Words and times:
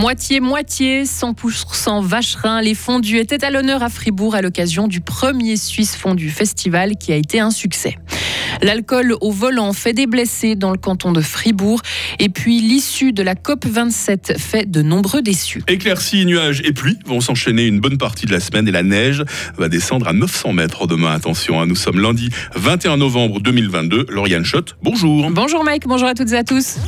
Moitié-moitié, 0.00 1.04
100% 1.04 2.02
vacherin, 2.02 2.62
les 2.62 2.74
fondus 2.74 3.18
étaient 3.18 3.44
à 3.44 3.50
l'honneur 3.50 3.82
à 3.82 3.90
Fribourg 3.90 4.34
à 4.34 4.40
l'occasion 4.40 4.88
du 4.88 5.02
premier 5.02 5.58
Suisse 5.58 5.94
Fondu 5.94 6.30
Festival 6.30 6.96
qui 6.96 7.12
a 7.12 7.16
été 7.16 7.38
un 7.38 7.50
succès. 7.50 7.98
L'alcool 8.62 9.14
au 9.20 9.30
volant 9.30 9.74
fait 9.74 9.92
des 9.92 10.06
blessés 10.06 10.56
dans 10.56 10.70
le 10.70 10.78
canton 10.78 11.12
de 11.12 11.20
Fribourg. 11.20 11.82
Et 12.18 12.30
puis 12.30 12.62
l'issue 12.62 13.12
de 13.12 13.22
la 13.22 13.34
COP27 13.34 14.38
fait 14.38 14.70
de 14.70 14.80
nombreux 14.80 15.20
déçus. 15.20 15.62
Éclaircies, 15.68 16.24
nuages 16.24 16.62
et 16.64 16.72
pluie 16.72 16.96
vont 17.04 17.20
s'enchaîner 17.20 17.66
une 17.66 17.80
bonne 17.80 17.98
partie 17.98 18.24
de 18.24 18.32
la 18.32 18.40
semaine 18.40 18.66
et 18.68 18.72
la 18.72 18.82
neige 18.82 19.22
va 19.58 19.68
descendre 19.68 20.08
à 20.08 20.14
900 20.14 20.54
mètres 20.54 20.86
demain. 20.86 21.12
Attention, 21.12 21.60
hein, 21.60 21.66
nous 21.66 21.76
sommes 21.76 22.00
lundi 22.00 22.30
21 22.54 22.96
novembre 22.96 23.38
2022. 23.40 24.06
Lauriane 24.08 24.46
Schott, 24.46 24.76
bonjour. 24.82 25.30
Bonjour 25.30 25.62
Mike, 25.62 25.86
bonjour 25.86 26.08
à 26.08 26.14
toutes 26.14 26.32
et 26.32 26.38
à 26.38 26.44
tous. 26.44 26.78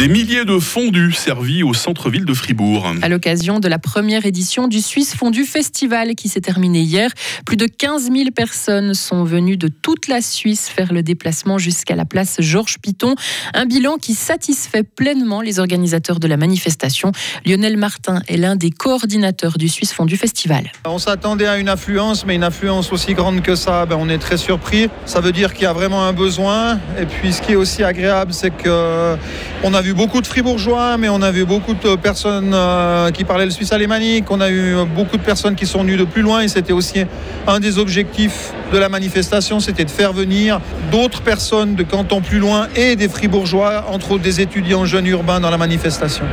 Des 0.00 0.08
milliers 0.08 0.46
de 0.46 0.58
fondus 0.58 1.12
servis 1.12 1.62
au 1.62 1.74
centre-ville 1.74 2.24
de 2.24 2.32
Fribourg. 2.32 2.90
À 3.02 3.10
l'occasion 3.10 3.60
de 3.60 3.68
la 3.68 3.78
première 3.78 4.24
édition 4.24 4.66
du 4.66 4.80
Suisse 4.80 5.14
Fondu 5.14 5.44
Festival 5.44 6.14
qui 6.14 6.30
s'est 6.30 6.40
terminé 6.40 6.80
hier, 6.80 7.10
plus 7.44 7.58
de 7.58 7.66
15 7.66 8.04
000 8.04 8.30
personnes 8.34 8.94
sont 8.94 9.24
venues 9.24 9.58
de 9.58 9.68
toute 9.68 10.08
la 10.08 10.22
Suisse 10.22 10.70
faire 10.70 10.94
le 10.94 11.02
déplacement 11.02 11.58
jusqu'à 11.58 11.96
la 11.96 12.06
place 12.06 12.36
Georges 12.38 12.78
Piton. 12.78 13.14
Un 13.52 13.66
bilan 13.66 13.98
qui 13.98 14.14
satisfait 14.14 14.84
pleinement 14.84 15.42
les 15.42 15.58
organisateurs 15.58 16.18
de 16.18 16.26
la 16.26 16.38
manifestation. 16.38 17.12
Lionel 17.44 17.76
Martin 17.76 18.22
est 18.26 18.38
l'un 18.38 18.56
des 18.56 18.70
coordinateurs 18.70 19.58
du 19.58 19.68
Suisse 19.68 19.92
Fondu 19.92 20.16
Festival. 20.16 20.72
On 20.86 20.96
s'attendait 20.96 21.46
à 21.46 21.58
une 21.58 21.68
affluence, 21.68 22.24
mais 22.24 22.36
une 22.36 22.44
affluence 22.44 22.90
aussi 22.90 23.12
grande 23.12 23.42
que 23.42 23.54
ça, 23.54 23.84
ben 23.84 23.98
on 24.00 24.08
est 24.08 24.16
très 24.16 24.38
surpris. 24.38 24.88
Ça 25.04 25.20
veut 25.20 25.32
dire 25.32 25.52
qu'il 25.52 25.64
y 25.64 25.66
a 25.66 25.74
vraiment 25.74 26.06
un 26.06 26.14
besoin. 26.14 26.80
Et 26.98 27.04
puis 27.04 27.34
ce 27.34 27.42
qui 27.42 27.52
est 27.52 27.56
aussi 27.56 27.84
agréable, 27.84 28.32
c'est 28.32 28.50
qu'on 28.50 29.74
a 29.74 29.82
vu 29.82 29.89
beaucoup 29.94 30.20
de 30.20 30.26
fribourgeois, 30.26 30.96
mais 30.96 31.08
on 31.08 31.22
a 31.22 31.30
vu 31.30 31.44
beaucoup 31.44 31.74
de 31.74 31.96
personnes 31.96 32.52
euh, 32.54 33.10
qui 33.10 33.24
parlaient 33.24 33.44
le 33.44 33.50
suisse 33.50 33.72
alémanique. 33.72 34.30
On 34.30 34.40
a 34.40 34.50
eu 34.50 34.74
beaucoup 34.94 35.16
de 35.16 35.22
personnes 35.22 35.54
qui 35.54 35.66
sont 35.66 35.82
venues 35.82 35.96
de 35.96 36.04
plus 36.04 36.22
loin 36.22 36.40
et 36.40 36.48
c'était 36.48 36.72
aussi 36.72 37.04
un 37.46 37.60
des 37.60 37.78
objectifs 37.78 38.52
de 38.72 38.78
la 38.78 38.88
manifestation, 38.88 39.60
c'était 39.60 39.84
de 39.84 39.90
faire 39.90 40.12
venir 40.12 40.60
d'autres 40.92 41.22
personnes 41.22 41.74
de 41.74 41.82
cantons 41.82 42.20
plus 42.20 42.38
loin 42.38 42.68
et 42.76 42.96
des 42.96 43.08
fribourgeois, 43.08 43.86
entre 43.88 44.12
autres 44.12 44.22
des 44.22 44.40
étudiants 44.40 44.84
jeunes 44.84 45.06
urbains 45.06 45.40
dans 45.40 45.50
la 45.50 45.58
manifestation. 45.58 46.24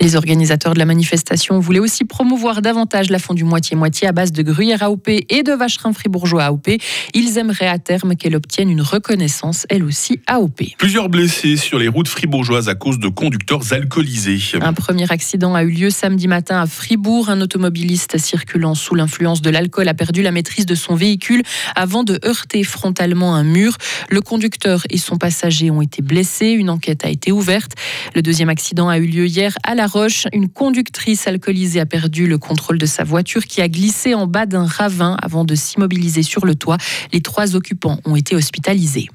Les 0.00 0.14
organisateurs 0.14 0.74
de 0.74 0.78
la 0.78 0.84
manifestation 0.84 1.58
voulaient 1.58 1.80
aussi 1.80 2.04
promouvoir 2.04 2.62
davantage 2.62 3.10
la 3.10 3.18
fondue 3.18 3.42
moitié-moitié 3.42 4.06
à 4.06 4.12
base 4.12 4.30
de 4.30 4.42
gruyère 4.42 4.84
AOP 4.84 5.08
et 5.08 5.42
de 5.42 5.52
vacherin 5.52 5.92
fribourgeois 5.92 6.44
AOP. 6.44 6.68
Ils 7.14 7.36
aimeraient 7.38 7.66
à 7.66 7.78
terme 7.78 8.14
qu'elle 8.14 8.36
obtienne 8.36 8.70
une 8.70 8.80
reconnaissance, 8.80 9.66
elle 9.68 9.82
aussi 9.82 10.20
AOP. 10.28 10.62
Plusieurs 10.78 11.08
blessés 11.08 11.56
sur 11.56 11.80
les 11.80 11.88
routes 11.88 12.06
fribourgeoises 12.06 12.68
à 12.68 12.76
cause 12.76 13.00
de 13.00 13.08
conducteurs 13.08 13.72
alcoolisés. 13.72 14.38
Un 14.60 14.72
premier 14.72 15.10
accident 15.10 15.56
a 15.56 15.64
eu 15.64 15.70
lieu 15.70 15.90
samedi 15.90 16.28
matin 16.28 16.60
à 16.60 16.66
Fribourg. 16.66 17.28
Un 17.28 17.40
automobiliste 17.40 18.18
circulant 18.18 18.76
sous 18.76 18.94
l'influence 18.94 19.42
de 19.42 19.50
l'alcool 19.50 19.88
a 19.88 19.94
perdu 19.94 20.22
la 20.22 20.30
maîtrise 20.30 20.66
de 20.66 20.76
son 20.76 20.94
véhicule 20.94 21.42
avant 21.74 22.04
de 22.04 22.20
heurter 22.24 22.62
frontalement 22.62 23.34
un 23.34 23.44
mur. 23.44 23.76
Le 24.10 24.20
conducteur 24.20 24.82
et 24.90 24.98
son 24.98 25.16
passager 25.16 25.70
ont 25.70 25.82
été 25.82 26.02
blessés. 26.02 26.50
Une 26.50 26.70
enquête 26.70 27.04
a 27.04 27.08
été 27.08 27.32
ouverte. 27.32 27.72
Le 28.14 28.22
deuxième 28.22 28.48
accident 28.48 28.88
a 28.88 28.98
eu 28.98 29.06
lieu 29.06 29.26
hier 29.26 29.58
à 29.64 29.74
La 29.74 29.87
Roche. 29.88 30.26
Une 30.32 30.48
conductrice 30.48 31.26
alcoolisée 31.26 31.80
a 31.80 31.86
perdu 31.86 32.26
le 32.26 32.38
contrôle 32.38 32.78
de 32.78 32.86
sa 32.86 33.04
voiture 33.04 33.44
qui 33.44 33.60
a 33.60 33.68
glissé 33.68 34.14
en 34.14 34.26
bas 34.26 34.46
d'un 34.46 34.66
ravin 34.66 35.16
avant 35.22 35.44
de 35.44 35.54
s'immobiliser 35.54 36.22
sur 36.22 36.46
le 36.46 36.54
toit. 36.54 36.76
Les 37.12 37.20
trois 37.20 37.56
occupants 37.56 37.98
ont 38.04 38.14
été 38.14 38.36
hospitalisés. 38.36 39.08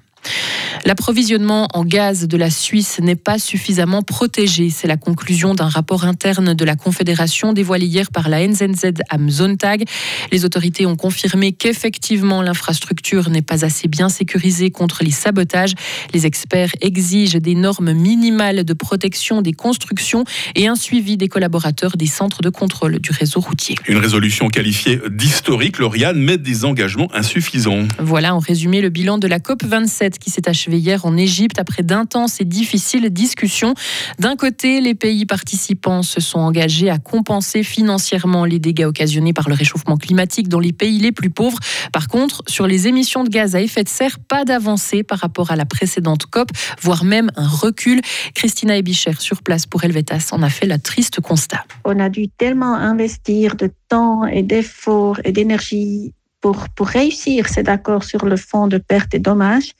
L'approvisionnement 0.85 1.67
en 1.73 1.85
gaz 1.85 2.27
de 2.27 2.37
la 2.37 2.49
Suisse 2.49 2.99
n'est 3.01 3.15
pas 3.15 3.39
suffisamment 3.39 4.01
protégé. 4.01 4.69
C'est 4.69 4.87
la 4.87 4.97
conclusion 4.97 5.55
d'un 5.55 5.69
rapport 5.69 6.03
interne 6.05 6.53
de 6.53 6.65
la 6.65 6.75
Confédération 6.75 7.53
dévoilé 7.53 7.85
hier 7.85 8.11
par 8.11 8.29
la 8.29 8.45
NZZ 8.45 8.93
am 9.09 9.29
Sonntag. 9.29 9.85
Les 10.31 10.45
autorités 10.45 10.85
ont 10.85 10.95
confirmé 10.95 11.53
qu'effectivement 11.53 12.41
l'infrastructure 12.41 13.29
n'est 13.29 13.41
pas 13.41 13.63
assez 13.65 13.87
bien 13.87 14.09
sécurisée 14.09 14.71
contre 14.71 15.03
les 15.03 15.11
sabotages. 15.11 15.73
Les 16.13 16.25
experts 16.25 16.71
exigent 16.81 17.39
des 17.39 17.55
normes 17.55 17.93
minimales 17.93 18.65
de 18.65 18.73
protection 18.73 19.41
des 19.41 19.53
constructions 19.53 20.25
et 20.55 20.67
un 20.67 20.75
suivi 20.75 21.17
des 21.17 21.27
collaborateurs 21.27 21.97
des 21.97 22.07
centres 22.07 22.41
de 22.41 22.49
contrôle 22.49 22.99
du 22.99 23.11
réseau 23.11 23.39
routier. 23.39 23.75
Une 23.87 23.97
résolution 23.97 24.49
qualifiée 24.49 24.99
d'historique, 25.09 25.79
Lauriane, 25.79 26.17
met 26.17 26.37
des 26.37 26.65
engagements 26.65 27.09
insuffisants. 27.13 27.87
Voilà 27.99 28.35
en 28.35 28.39
résumé 28.39 28.81
le 28.81 28.89
bilan 28.89 29.17
de 29.17 29.27
la 29.27 29.39
COP 29.39 29.63
27 29.63 30.12
qui 30.19 30.29
s'est 30.29 30.47
achevé 30.47 30.77
hier 30.77 31.05
en 31.05 31.17
Égypte 31.17 31.59
après 31.59 31.83
d'intenses 31.83 32.41
et 32.41 32.45
difficiles 32.45 33.09
discussions. 33.09 33.73
D'un 34.19 34.35
côté, 34.35 34.81
les 34.81 34.95
pays 34.95 35.25
participants 35.25 36.03
se 36.03 36.21
sont 36.21 36.39
engagés 36.39 36.89
à 36.89 36.97
compenser 36.97 37.63
financièrement 37.63 38.45
les 38.45 38.59
dégâts 38.59 38.85
occasionnés 38.85 39.33
par 39.33 39.49
le 39.49 39.55
réchauffement 39.55 39.97
climatique 39.97 40.47
dans 40.47 40.59
les 40.59 40.73
pays 40.73 40.99
les 40.99 41.11
plus 41.11 41.29
pauvres. 41.29 41.59
Par 41.91 42.07
contre, 42.07 42.43
sur 42.47 42.67
les 42.67 42.87
émissions 42.87 43.23
de 43.23 43.29
gaz 43.29 43.55
à 43.55 43.61
effet 43.61 43.83
de 43.83 43.89
serre, 43.89 44.19
pas 44.19 44.45
d'avancée 44.45 45.03
par 45.03 45.19
rapport 45.19 45.51
à 45.51 45.55
la 45.55 45.65
précédente 45.65 46.25
COP, 46.25 46.49
voire 46.81 47.03
même 47.03 47.31
un 47.35 47.47
recul. 47.47 48.01
Christina 48.35 48.77
Ebicher, 48.77 49.13
sur 49.19 49.41
place 49.41 49.65
pour 49.65 49.83
Helvetas, 49.83 50.29
en 50.31 50.43
a 50.43 50.49
fait 50.49 50.65
la 50.65 50.77
triste 50.77 51.21
constat. 51.21 51.63
On 51.85 51.99
a 51.99 52.09
dû 52.09 52.27
tellement 52.29 52.75
investir 52.75 53.55
de 53.55 53.71
temps 53.89 54.25
et 54.25 54.43
d'efforts 54.43 55.19
et 55.23 55.31
d'énergie 55.31 56.13
pour, 56.43 56.87
réussir 56.87 57.47
cet 57.47 57.69
accord 57.69 58.03
sur 58.03 58.25
le 58.25 58.35
fonds 58.35 58.67
de 58.67 58.77
pertes 58.77 59.13
et 59.15 59.19
dommages 59.19 59.71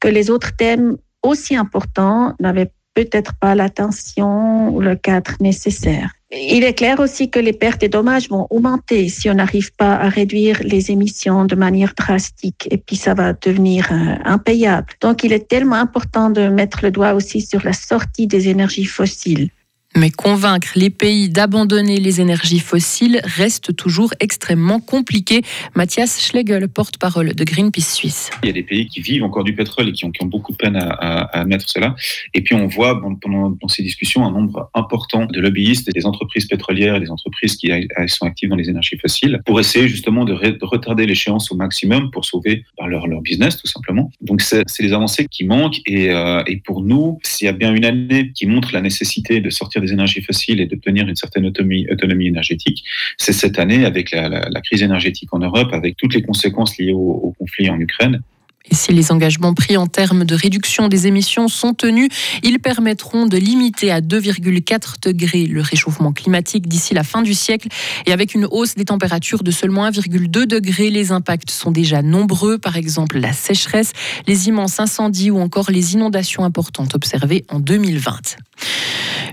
que 0.00 0.08
les 0.08 0.30
autres 0.30 0.56
thèmes 0.56 0.96
aussi 1.22 1.54
importants 1.54 2.34
n'avaient 2.40 2.72
peut-être 2.94 3.34
pas 3.34 3.54
l'attention 3.54 4.70
ou 4.70 4.80
le 4.80 4.96
cadre 4.96 5.32
nécessaire. 5.40 6.10
Il 6.32 6.64
est 6.64 6.74
clair 6.74 7.00
aussi 7.00 7.28
que 7.28 7.38
les 7.38 7.52
pertes 7.52 7.82
et 7.82 7.88
dommages 7.88 8.28
vont 8.28 8.46
augmenter 8.50 9.08
si 9.08 9.28
on 9.30 9.34
n'arrive 9.34 9.72
pas 9.74 9.94
à 9.94 10.08
réduire 10.08 10.60
les 10.62 10.90
émissions 10.90 11.44
de 11.44 11.56
manière 11.56 11.94
drastique 11.96 12.68
et 12.70 12.78
puis 12.78 12.96
ça 12.96 13.14
va 13.14 13.32
devenir 13.32 13.88
euh, 13.92 14.14
impayable. 14.24 14.92
Donc 15.00 15.24
il 15.24 15.32
est 15.32 15.48
tellement 15.48 15.76
important 15.76 16.30
de 16.30 16.48
mettre 16.48 16.80
le 16.82 16.90
doigt 16.90 17.14
aussi 17.14 17.40
sur 17.40 17.64
la 17.64 17.72
sortie 17.72 18.26
des 18.26 18.48
énergies 18.48 18.84
fossiles. 18.84 19.50
Mais 19.96 20.10
convaincre 20.10 20.68
les 20.76 20.88
pays 20.88 21.28
d'abandonner 21.28 21.96
les 21.96 22.20
énergies 22.20 22.60
fossiles 22.60 23.20
reste 23.24 23.74
toujours 23.74 24.14
extrêmement 24.20 24.78
compliqué. 24.78 25.42
Mathias 25.74 26.24
Schlegel, 26.24 26.68
porte-parole 26.68 27.34
de 27.34 27.44
Greenpeace 27.44 27.92
Suisse. 27.92 28.30
Il 28.44 28.46
y 28.46 28.50
a 28.50 28.52
des 28.52 28.62
pays 28.62 28.86
qui 28.86 29.00
vivent 29.00 29.24
encore 29.24 29.42
du 29.42 29.52
pétrole 29.52 29.88
et 29.88 29.92
qui 29.92 30.04
ont, 30.04 30.12
beaucoup 30.26 30.52
de 30.52 30.56
peine 30.56 30.76
à, 30.76 31.44
mettre 31.44 31.68
cela. 31.68 31.96
Et 32.34 32.42
puis 32.42 32.54
on 32.54 32.68
voit 32.68 33.00
pendant 33.20 33.50
dans 33.50 33.66
ces 33.66 33.82
discussions 33.82 34.24
un 34.24 34.30
nombre 34.30 34.70
important 34.74 35.26
de 35.26 35.40
lobbyistes 35.40 35.92
des 35.92 36.06
entreprises 36.06 36.46
pétrolières 36.46 36.94
et 36.94 37.00
des 37.00 37.10
entreprises 37.10 37.56
qui 37.56 37.72
sont 38.06 38.26
actives 38.26 38.48
dans 38.48 38.56
les 38.56 38.68
énergies 38.68 38.96
fossiles 38.96 39.40
pour 39.44 39.58
essayer 39.58 39.88
justement 39.88 40.24
de, 40.24 40.34
retarder 40.62 41.04
l'échéance 41.04 41.50
au 41.50 41.56
maximum 41.56 42.12
pour 42.12 42.24
sauver 42.24 42.64
leur, 42.86 43.08
leur 43.08 43.22
business 43.22 43.56
tout 43.56 43.66
simplement. 43.66 44.12
Donc 44.20 44.40
c'est 44.40 44.64
les 44.78 44.92
avancées 44.92 45.26
qui 45.28 45.44
manquent 45.44 45.80
et, 45.84 46.10
euh, 46.10 46.42
et 46.46 46.58
pour 46.58 46.82
nous, 46.82 47.18
s'il 47.24 47.46
y 47.46 47.48
a 47.48 47.52
bien 47.52 47.74
une 47.74 47.84
année 47.84 48.30
qui 48.32 48.46
montre 48.46 48.72
la 48.72 48.80
nécessité 48.80 49.40
de 49.40 49.50
sortir 49.50 49.79
des 49.80 49.92
énergies 49.92 50.22
fossiles 50.22 50.60
et 50.60 50.66
d'obtenir 50.66 51.08
une 51.08 51.16
certaine 51.16 51.46
autonomie, 51.46 51.86
énergétique, 52.26 52.84
c'est 53.16 53.32
cette 53.32 53.58
année 53.58 53.84
avec 53.84 54.10
la, 54.12 54.60
crise 54.62 54.82
énergétique 54.82 55.32
en 55.32 55.38
Europe, 55.38 55.72
avec 55.72 55.96
toutes 55.96 56.14
les 56.14 56.22
conséquences 56.22 56.78
liées 56.78 56.92
au, 56.92 57.34
conflit 57.38 57.70
en 57.70 57.78
Ukraine. 57.80 58.22
Et 58.68 58.74
si 58.74 58.92
les 58.92 59.10
engagements 59.10 59.54
pris 59.54 59.76
en 59.76 59.86
termes 59.86 60.24
de 60.24 60.34
réduction 60.34 60.88
des 60.88 61.06
émissions 61.06 61.48
sont 61.48 61.72
tenus, 61.72 62.08
ils 62.42 62.58
permettront 62.58 63.26
de 63.26 63.38
limiter 63.38 63.90
à 63.90 64.00
2,4 64.00 64.96
degrés 65.02 65.46
le 65.46 65.62
réchauffement 65.62 66.12
climatique 66.12 66.68
d'ici 66.68 66.92
la 66.92 67.02
fin 67.02 67.22
du 67.22 67.32
siècle. 67.32 67.68
Et 68.06 68.12
avec 68.12 68.34
une 68.34 68.46
hausse 68.50 68.74
des 68.74 68.84
températures 68.84 69.42
de 69.42 69.50
seulement 69.50 69.88
1,2 69.88 70.46
degrés, 70.46 70.90
les 70.90 71.10
impacts 71.10 71.50
sont 71.50 71.70
déjà 71.70 72.02
nombreux. 72.02 72.58
Par 72.58 72.76
exemple, 72.76 73.18
la 73.18 73.32
sécheresse, 73.32 73.92
les 74.26 74.48
immenses 74.48 74.78
incendies 74.78 75.30
ou 75.30 75.40
encore 75.40 75.70
les 75.70 75.94
inondations 75.94 76.44
importantes 76.44 76.94
observées 76.94 77.44
en 77.48 77.60
2020. 77.60 78.36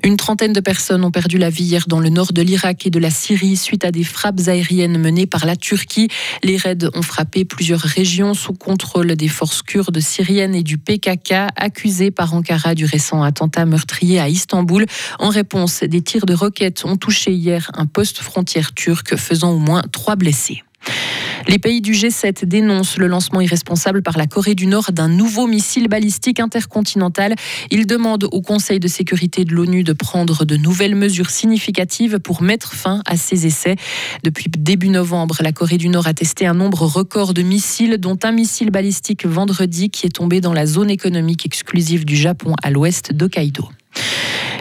Une 0.04 0.16
trentaine 0.16 0.54
de 0.54 0.60
personnes 0.60 1.04
ont 1.04 1.12
perdu 1.12 1.38
la 1.38 1.50
vie 1.50 1.63
hier 1.63 1.86
dans 1.88 2.00
le 2.00 2.10
nord 2.10 2.31
de 2.31 2.42
l'Irak 2.42 2.86
et 2.86 2.90
de 2.90 3.00
la 3.00 3.10
Syrie 3.10 3.57
suite 3.57 3.84
à 3.84 3.92
des 3.92 4.04
frappes 4.04 4.40
aériennes 4.48 4.98
menées 4.98 5.25
par 5.25 5.46
la 5.46 5.56
Turquie. 5.56 6.07
Les 6.44 6.56
raids 6.56 6.78
ont 6.94 7.02
frappé 7.02 7.44
plusieurs 7.46 7.81
régions 7.81 8.34
sous 8.34 8.54
contrôle 8.54 9.17
des 9.18 9.28
forces 9.28 9.62
kurdes 9.62 10.00
syriennes 10.00 10.56
et 10.56 10.64
du 10.64 10.78
PKK, 10.78 11.34
accusées 11.56 12.12
par 12.12 12.34
Ankara 12.34 12.75
du 12.75 12.86
récent 12.86 13.24
attentat 13.24 13.66
meurtrier 13.66 14.19
à 14.19 14.30
Istanbul. 14.30 14.86
En 15.19 15.30
réponse, 15.30 15.84
des 15.84 16.02
tirs 16.02 16.25
de 16.25 16.34
roquettes 16.34 16.86
ont 16.86 16.96
touché 16.96 17.34
hier 17.34 17.69
un 17.74 17.86
poste 17.86 18.19
frontière 18.19 18.74
turc, 18.74 19.16
faisant 19.18 19.52
au 19.52 19.60
moins 19.60 19.81
trois 19.92 20.16
blessés. 20.16 20.64
Les 21.48 21.60
pays 21.60 21.80
du 21.80 21.94
G7 21.94 22.44
dénoncent 22.44 22.98
le 22.98 23.08
lancement 23.08 23.40
irresponsable 23.40 24.02
par 24.02 24.18
la 24.18 24.28
Corée 24.28 24.54
du 24.54 24.68
Nord 24.68 24.92
d'un 24.92 25.08
nouveau 25.08 25.48
missile 25.48 25.88
balistique 25.88 26.42
intercontinental. 26.42 27.36
Ils 27.72 27.88
demandent 27.88 28.28
au 28.30 28.42
Conseil 28.42 28.82
de 28.82 28.88
sécurité 28.90 29.46
de 29.46 29.54
l'ONU 29.56 29.86
de 29.86 29.94
prendre 29.94 30.44
de 30.44 30.58
nouvelles 30.58 30.96
mesures 30.96 31.30
significatives 31.30 32.20
pour 32.20 32.42
mettre 32.42 32.74
fin 32.74 33.02
à 33.06 33.16
ces 33.16 33.46
essais. 33.46 33.78
Depuis 34.24 34.50
début 34.50 34.90
novembre, 34.90 35.38
la 35.40 35.54
Corée 35.54 35.78
du 35.78 35.88
Nord 35.88 36.08
a 36.08 36.14
testé 36.14 36.46
un 36.46 36.54
nombre 36.54 36.82
record 36.82 37.34
de 37.34 37.44
missiles, 37.44 37.98
dont 37.98 38.20
un 38.24 38.34
missile 38.34 38.70
balistique 38.70 39.26
vendredi 39.26 39.90
qui 39.90 40.06
est 40.06 40.16
tombé 40.16 40.42
dans 40.42 40.54
la 40.54 40.66
zone 40.66 40.90
économique 40.90 41.46
exclusive 41.46 42.04
du 42.04 42.18
Japon 42.18 42.56
à 42.62 42.72
l'ouest 42.72 43.14
d'Hokkaido. 43.14 43.70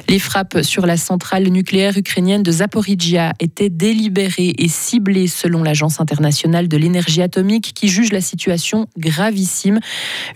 Les 0.08 0.18
frappes 0.20 0.62
sur 0.62 0.86
la 0.86 0.96
centrale 0.96 1.48
nucléaire 1.48 1.96
ukrainienne 1.96 2.42
de 2.42 2.50
Zaporizhia 2.52 3.32
étaient 3.40 3.70
délibérées 3.70 4.54
et 4.56 4.68
ciblées 4.68 5.26
selon 5.26 5.62
l'Agence 5.62 6.00
internationale 6.00 6.68
de 6.68 6.76
l'énergie 6.76 7.22
atomique 7.22 7.72
qui 7.74 7.88
juge 7.88 8.12
la 8.12 8.20
situation 8.20 8.86
gravissime. 8.96 9.80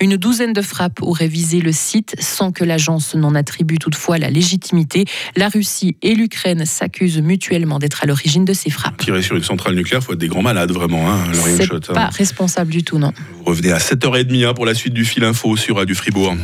Une 0.01 0.17
douzaine 0.17 0.53
de 0.53 0.63
frappes 0.63 1.01
auraient 1.03 1.29
visé 1.29 1.61
le 1.61 1.73
site 1.73 2.17
sans 2.19 2.51
que 2.51 2.65
l'agence 2.65 3.15
n'en 3.15 3.35
attribue 3.35 3.79
toutefois 3.79 4.19
la 4.19 4.31
légitimité. 4.31 5.05
La 5.37 5.49
Russie 5.49 5.97
et 6.03 6.15
l'Ukraine 6.15 6.67
s'accusent 6.67 7.21
mutuellement 7.21 7.79
d'être 7.79 8.03
à 8.03 8.07
l'origine 8.07 8.45
de 8.45 8.53
ces 8.53 8.71
frappes. 8.71 8.97
Tirer 8.99 9.23
sur 9.23 9.37
une 9.37 9.45
centrale 9.45 9.75
nucléaire, 9.75 10.01
il 10.03 10.05
faut 10.05 10.13
être 10.15 10.19
des 10.19 10.29
grands 10.29 10.43
malades 10.43 10.73
vraiment, 10.73 11.11
hein, 11.11 11.19
C'est 11.33 11.73
hein. 11.73 11.81
pas 11.95 12.07
responsable 12.07 12.73
du 12.73 12.83
tout, 12.83 12.99
non. 12.99 13.13
Vous 13.39 13.45
revenez 13.45 13.73
à 13.73 13.79
7h30 13.79 14.47
hein, 14.47 14.55
pour 14.55 14.67
la 14.67 14.75
suite 14.75 14.95
du 14.95 15.05
fil 15.05 15.23
info 15.23 15.57
sur 15.57 15.77
Radio 15.77 15.95
Fribourg. 15.95 16.35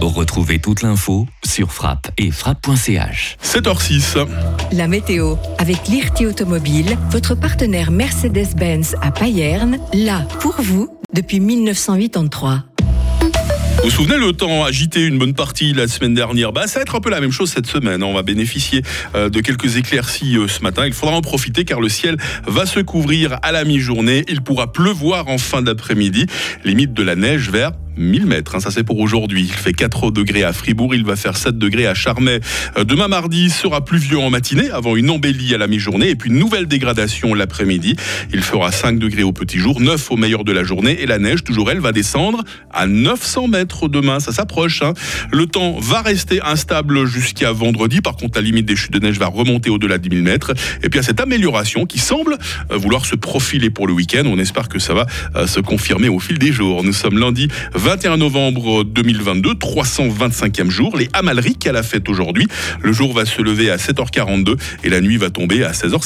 Retrouvez 0.00 0.60
toute 0.60 0.82
l'info 0.82 1.26
sur 1.44 1.72
frappe 1.72 2.10
et 2.18 2.30
frappe.ch. 2.30 3.36
7h06. 3.42 4.26
La 4.72 4.86
météo 4.86 5.34
avec 5.58 5.88
l'IRT 5.88 6.28
Automobile, 6.28 6.96
votre 7.10 7.34
partenaire 7.34 7.90
Mercedes-Benz 7.90 8.94
à 9.02 9.10
Payerne, 9.10 9.78
là 9.92 10.26
pour 10.40 10.54
vous 10.60 10.88
depuis 11.12 11.40
1983. 11.40 12.64
Vous 13.78 13.84
vous 13.84 13.90
souvenez 13.90 14.18
le 14.18 14.32
temps 14.32 14.64
agité 14.64 15.04
une 15.04 15.18
bonne 15.18 15.34
partie 15.34 15.72
la 15.72 15.86
semaine 15.86 16.12
dernière 16.12 16.52
bah, 16.52 16.66
Ça 16.66 16.78
va 16.78 16.82
être 16.82 16.96
un 16.96 17.00
peu 17.00 17.10
la 17.10 17.20
même 17.20 17.30
chose 17.30 17.50
cette 17.50 17.68
semaine. 17.68 18.02
On 18.02 18.12
va 18.12 18.22
bénéficier 18.22 18.82
euh, 19.14 19.28
de 19.28 19.40
quelques 19.40 19.76
éclaircies 19.76 20.36
euh, 20.36 20.48
ce 20.48 20.62
matin. 20.62 20.84
Il 20.86 20.92
faudra 20.92 21.14
en 21.14 21.22
profiter 21.22 21.64
car 21.64 21.80
le 21.80 21.88
ciel 21.88 22.16
va 22.46 22.66
se 22.66 22.80
couvrir 22.80 23.38
à 23.42 23.52
la 23.52 23.64
mi-journée. 23.64 24.24
Il 24.28 24.42
pourra 24.42 24.72
pleuvoir 24.72 25.28
en 25.28 25.38
fin 25.38 25.62
d'après-midi. 25.62 26.26
Limite 26.64 26.92
de 26.92 27.02
la 27.04 27.14
neige 27.14 27.50
vers 27.50 27.72
1000 27.98 28.26
mètres. 28.26 28.54
Hein, 28.54 28.60
ça 28.60 28.70
c'est 28.70 28.84
pour 28.84 28.98
aujourd'hui. 28.98 29.42
Il 29.42 29.52
fait 29.52 29.72
4 29.72 30.10
degrés 30.10 30.44
à 30.44 30.52
Fribourg, 30.52 30.94
il 30.94 31.04
va 31.04 31.16
faire 31.16 31.36
7 31.36 31.58
degrés 31.58 31.86
à 31.86 31.94
Charmey. 31.94 32.40
Euh, 32.76 32.84
demain 32.84 33.08
mardi 33.08 33.50
sera 33.50 33.84
pluvieux 33.84 34.18
en 34.18 34.30
matinée 34.30 34.70
avant 34.70 34.96
une 34.96 35.10
embellie 35.10 35.54
à 35.54 35.58
la 35.58 35.66
mi-journée 35.66 36.10
et 36.10 36.16
puis 36.16 36.30
une 36.30 36.38
nouvelle 36.38 36.66
dégradation 36.66 37.34
l'après-midi. 37.34 37.96
Il 38.32 38.42
fera 38.42 38.72
5 38.72 38.98
degrés 38.98 39.22
au 39.22 39.32
petit 39.32 39.58
jour, 39.58 39.80
9 39.80 40.10
au 40.10 40.16
meilleur 40.16 40.44
de 40.44 40.52
la 40.52 40.64
journée 40.64 41.00
et 41.00 41.06
la 41.06 41.18
neige, 41.18 41.44
toujours 41.44 41.70
elle, 41.70 41.80
va 41.80 41.92
descendre 41.92 42.44
à 42.72 42.86
900 42.86 43.48
mètres 43.48 43.88
demain. 43.88 44.20
Ça 44.20 44.32
s'approche. 44.32 44.82
Hein. 44.82 44.94
Le 45.32 45.46
temps 45.46 45.78
va 45.78 46.02
rester 46.02 46.40
instable 46.42 47.06
jusqu'à 47.06 47.52
vendredi. 47.52 48.00
Par 48.00 48.16
contre, 48.16 48.38
la 48.38 48.42
limite 48.42 48.66
des 48.66 48.76
chutes 48.76 48.92
de 48.92 49.00
neige 49.00 49.18
va 49.18 49.26
remonter 49.26 49.70
au-delà 49.70 49.98
de 49.98 50.08
10 50.08 50.16
000 50.16 50.24
mètres. 50.24 50.54
Et 50.82 50.88
puis 50.88 50.98
à 50.98 51.02
cette 51.02 51.20
amélioration 51.20 51.86
qui 51.86 51.98
semble 51.98 52.36
euh, 52.70 52.76
vouloir 52.76 53.06
se 53.06 53.16
profiler 53.16 53.70
pour 53.70 53.86
le 53.86 53.92
week-end. 53.92 54.24
On 54.26 54.38
espère 54.38 54.68
que 54.68 54.78
ça 54.78 54.94
va 54.94 55.06
euh, 55.36 55.46
se 55.46 55.60
confirmer 55.60 56.08
au 56.08 56.18
fil 56.18 56.38
des 56.38 56.52
jours. 56.52 56.84
Nous 56.84 56.92
sommes 56.92 57.18
lundi 57.18 57.48
21 57.88 58.18
novembre 58.18 58.84
2022, 58.84 59.54
325e 59.54 60.68
jour. 60.68 60.94
Les 60.98 61.08
Amalric 61.14 61.66
à 61.66 61.72
la 61.72 61.82
fête 61.82 62.10
aujourd'hui. 62.10 62.46
Le 62.82 62.92
jour 62.92 63.14
va 63.14 63.24
se 63.24 63.40
lever 63.40 63.70
à 63.70 63.78
7h42 63.78 64.58
et 64.84 64.90
la 64.90 65.00
nuit 65.00 65.16
va 65.16 65.30
tomber 65.30 65.64
à 65.64 65.72
16h50. 65.72 66.04